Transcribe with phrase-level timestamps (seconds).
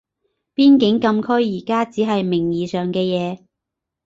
[0.55, 3.43] 邊境禁區而家只係名義上嘅嘢